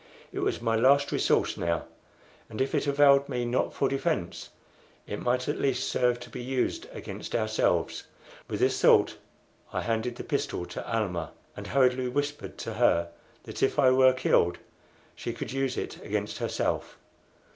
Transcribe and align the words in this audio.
It 0.33 0.39
was 0.39 0.63
my 0.63 0.75
last 0.75 1.11
resource 1.11 1.57
now; 1.57 1.85
and 2.49 2.59
if 2.59 2.73
it 2.73 2.87
availed 2.87 3.29
not 3.29 3.71
for 3.71 3.87
defence 3.87 4.49
it 5.05 5.19
might 5.19 5.47
at 5.47 5.59
least 5.61 5.87
serve 5.87 6.19
to 6.21 6.29
be 6.31 6.41
used 6.41 6.87
against 6.91 7.35
ourselves. 7.35 8.05
With 8.49 8.61
this 8.61 8.81
thought 8.81 9.17
I 9.71 9.81
handed 9.83 10.15
the 10.15 10.23
pistol 10.23 10.65
to 10.65 10.83
Almah, 10.91 11.33
and 11.55 11.67
hurriedly 11.67 12.07
whispered 12.07 12.57
to 12.57 12.73
her 12.73 13.09
that 13.43 13.61
if 13.61 13.77
I 13.77 13.91
were 13.91 14.13
killed, 14.13 14.57
she 15.13 15.33
could 15.33 15.51
use 15.51 15.77
it 15.77 16.03
against 16.03 16.39
herself. 16.39 16.97